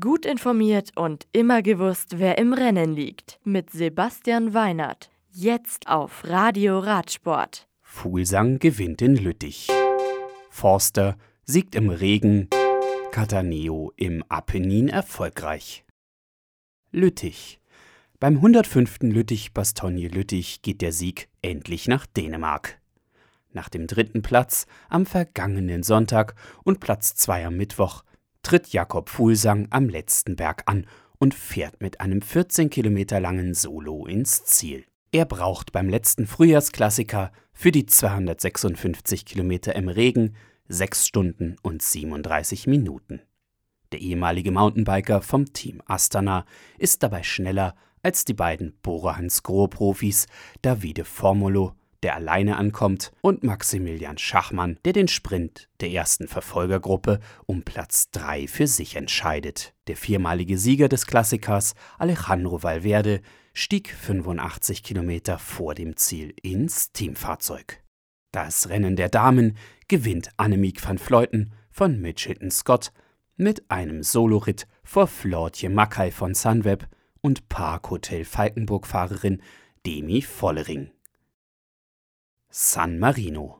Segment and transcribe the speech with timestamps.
[0.00, 3.38] Gut informiert und immer gewusst, wer im Rennen liegt.
[3.44, 5.10] Mit Sebastian Weinert.
[5.30, 7.68] Jetzt auf Radio Radsport.
[7.82, 9.68] Fuglsang gewinnt in Lüttich.
[10.48, 12.48] Forster siegt im Regen.
[13.10, 15.84] Cataneo im Apennin erfolgreich.
[16.90, 17.60] Lüttich.
[18.18, 19.00] Beim 105.
[19.02, 22.80] Lüttich-Bastogne Lüttich geht der Sieg endlich nach Dänemark.
[23.52, 28.02] Nach dem dritten Platz am vergangenen Sonntag und Platz 2 am Mittwoch
[28.44, 30.86] tritt Jakob Fuhlsang am letzten Berg an
[31.18, 34.84] und fährt mit einem 14 Kilometer langen Solo ins Ziel.
[35.10, 40.36] Er braucht beim letzten Frühjahrsklassiker für die 256 Kilometer im Regen
[40.68, 43.22] 6 Stunden und 37 Minuten.
[43.92, 46.44] Der ehemalige Mountainbiker vom Team Astana
[46.78, 50.26] ist dabei schneller als die beiden Bora Hansgrohe-Profis
[50.62, 57.62] Davide Formolo der alleine ankommt, und Maximilian Schachmann, der den Sprint der ersten Verfolgergruppe um
[57.62, 59.74] Platz 3 für sich entscheidet.
[59.86, 63.22] Der viermalige Sieger des Klassikers, Alejandro Valverde,
[63.54, 67.82] stieg 85 Kilometer vor dem Ziel ins Teamfahrzeug.
[68.32, 69.56] Das Rennen der Damen
[69.88, 72.92] gewinnt Annemiek van Fleuten von Mitchelton Scott
[73.36, 76.86] mit einem Soloritt vor Floortje Mackay von Sunweb
[77.22, 79.40] und Parkhotel Falkenburg-Fahrerin
[79.86, 80.93] Demi Vollering.
[82.56, 83.58] San Marino.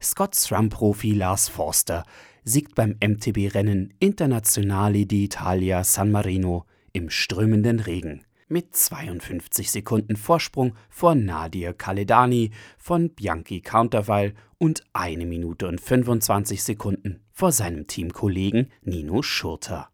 [0.00, 2.06] Scots Rum-Profi Lars Forster
[2.42, 11.14] siegt beim MTB-Rennen Internazionale d'Italia San Marino im strömenden Regen mit 52 Sekunden Vorsprung vor
[11.14, 19.20] Nadir Kaledani von Bianchi Counterweil und 1 Minute und 25 Sekunden vor seinem Teamkollegen Nino
[19.20, 19.90] Schurter.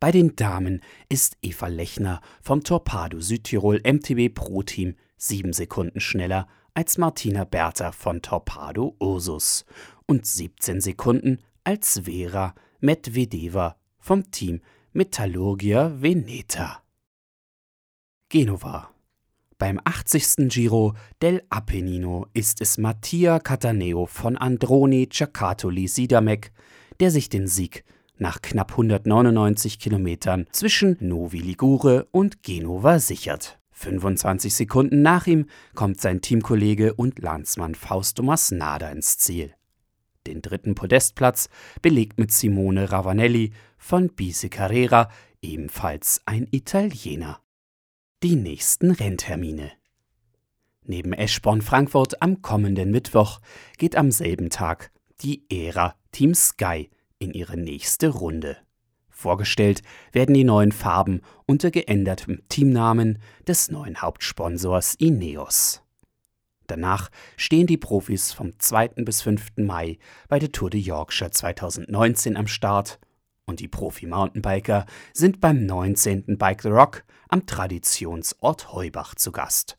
[0.00, 0.80] Bei den Damen
[1.10, 7.90] ist Eva Lechner vom Torpedo Südtirol MTB Pro Team 7 Sekunden schneller als Martina Bertha
[7.90, 9.64] von Torpedo Ursus
[10.04, 14.60] und 17 Sekunden als Vera Medvedeva vom Team
[14.92, 16.82] Metallurgia Veneta.
[18.28, 18.90] Genova.
[19.56, 20.50] Beim 80.
[20.50, 26.52] Giro del Appennino ist es Mattia Cataneo von Androni Ciaccatoli Sidamek,
[27.00, 27.84] der sich den Sieg
[28.18, 33.58] nach knapp 199 Kilometern zwischen Novi Ligure und Genova sichert.
[33.76, 39.54] 25 Sekunden nach ihm kommt sein Teamkollege und Landsmann Fausto Masnada ins Ziel.
[40.26, 41.50] Den dritten Podestplatz
[41.82, 45.10] belegt mit Simone Ravanelli von Bise Carrera,
[45.42, 47.40] ebenfalls ein Italiener.
[48.22, 49.70] Die nächsten Renntermine.
[50.82, 53.40] Neben Eschborn-Frankfurt am kommenden Mittwoch
[53.76, 56.88] geht am selben Tag die Ära Team Sky
[57.18, 58.56] in ihre nächste Runde.
[59.18, 59.80] Vorgestellt
[60.12, 63.18] werden die neuen Farben unter geändertem Teamnamen
[63.48, 65.82] des neuen Hauptsponsors Ineos.
[66.66, 68.88] Danach stehen die Profis vom 2.
[68.96, 69.52] bis 5.
[69.56, 72.98] Mai bei der Tour de Yorkshire 2019 am Start
[73.46, 74.84] und die Profi-Mountainbiker
[75.14, 76.36] sind beim 19.
[76.36, 79.78] Bike the Rock am Traditionsort Heubach zu Gast.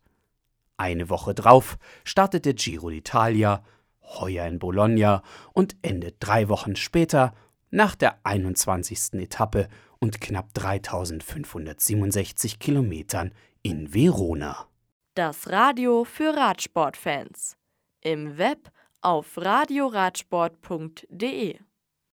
[0.77, 3.61] Eine Woche drauf startet der Giro d'Italia,
[4.01, 5.21] heuer in Bologna
[5.53, 7.35] und endet drei Wochen später
[7.69, 9.22] nach der 21.
[9.22, 9.67] Etappe
[10.00, 14.67] und knapp 3567 Kilometern in Verona.
[15.16, 17.55] Das Radio für Radsportfans.
[18.01, 18.69] Im Web
[19.01, 21.59] auf radioradsport.de